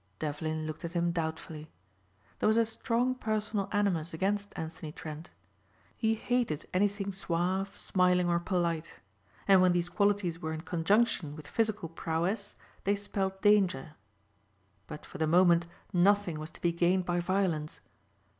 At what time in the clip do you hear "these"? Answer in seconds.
9.73-9.89